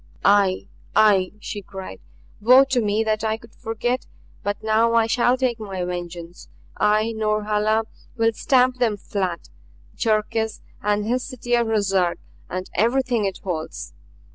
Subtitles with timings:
[0.25, 1.99] "AIE, AIE!" she cried;
[2.41, 4.07] "woe to me that I could forget!
[4.41, 7.83] But now I shall take my vengeance I, Norhala,
[8.17, 9.49] will stamp them flat
[9.95, 12.17] Cherkis and his city of Ruszark
[12.49, 13.93] and everything it holds!